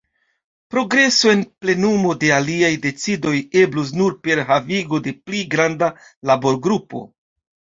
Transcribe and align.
Progreso 0.75 1.33
en 1.33 1.43
plenumo 1.65 2.15
de 2.23 2.31
aliaj 2.37 2.71
decidoj 2.87 3.35
eblus 3.61 3.93
nur 4.01 4.17
per 4.25 4.41
havigo 4.53 5.01
de 5.09 5.15
pli 5.29 5.43
granda 5.53 5.93
laborgrupo. 6.33 7.05